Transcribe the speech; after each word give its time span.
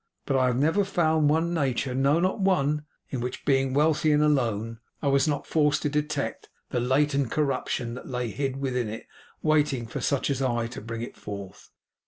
But 0.25 0.35
I 0.35 0.47
have 0.47 0.57
never 0.57 0.83
found 0.83 1.29
one 1.29 1.53
nature, 1.53 1.93
no, 1.93 2.19
not 2.19 2.39
one, 2.39 2.85
in 3.11 3.19
which, 3.19 3.45
being 3.45 3.71
wealthy 3.75 4.11
and 4.11 4.23
alone, 4.23 4.79
I 4.99 5.09
was 5.09 5.27
not 5.27 5.45
forced 5.45 5.83
to 5.83 5.89
detect 5.89 6.49
the 6.71 6.79
latent 6.79 7.29
corruption 7.29 7.93
that 7.93 8.07
lay 8.07 8.31
hid 8.31 8.55
within 8.59 8.89
it 8.89 9.05
waiting 9.43 9.85
for 9.85 10.01
such 10.01 10.31
as 10.31 10.41
I 10.41 10.65
to 10.69 10.81
bring 10.81 11.03
it 11.03 11.15
forth. 11.15 11.69